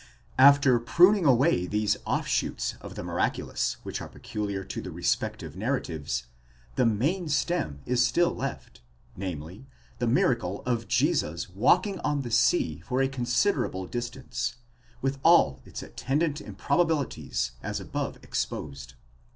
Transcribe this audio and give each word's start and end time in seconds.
After 0.39 0.79
pruning 0.79 1.25
away 1.25 1.67
these 1.67 1.95
offshoots 2.07 2.73
of 2.81 2.95
the 2.95 3.03
miraculous 3.03 3.77
which 3.83 4.01
are 4.01 4.09
peculiar 4.09 4.63
to 4.63 4.81
the 4.81 4.89
respective 4.89 5.55
narratives, 5.55 6.23
the 6.75 6.87
main 6.87 7.29
stem 7.29 7.81
is 7.85 8.03
still 8.03 8.33
left, 8.35 8.81
namely, 9.15 9.67
the 9.99 10.07
miracle 10.07 10.63
of 10.65 10.87
Jesus 10.87 11.51
walking 11.51 11.99
on 11.99 12.23
the 12.23 12.31
sea 12.31 12.79
for 12.79 12.99
a 12.99 13.07
considerable 13.07 13.85
distance, 13.85 14.55
with 15.03 15.19
all 15.21 15.61
its 15.65 15.83
attendant 15.83 16.41
improbabilities 16.41 17.51
as 17.61 17.79
above 17.79 18.17
exposed. 18.23 18.95